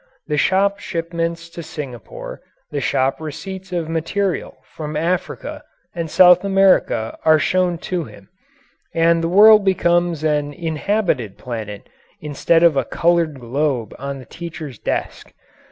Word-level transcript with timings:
The 0.25 0.35
shop 0.37 0.79
shipments 0.79 1.47
to 1.51 1.61
Singapore, 1.61 2.41
the 2.71 2.81
shop 2.81 3.21
receipts 3.21 3.71
of 3.71 3.87
material 3.87 4.57
from 4.75 4.97
Africa 4.97 5.61
and 5.93 6.09
South 6.09 6.43
America 6.43 7.15
are 7.23 7.37
shown 7.37 7.77
to 7.85 8.05
him, 8.05 8.27
and 8.95 9.23
the 9.23 9.29
world 9.29 9.63
becomes 9.63 10.23
an 10.23 10.53
inhabited 10.53 11.37
planet 11.37 11.87
instead 12.19 12.63
of 12.63 12.75
a 12.75 12.83
coloured 12.83 13.39
globe 13.39 13.93
on 13.99 14.17
the 14.17 14.25
teacher's 14.25 14.79
desk. 14.79 15.33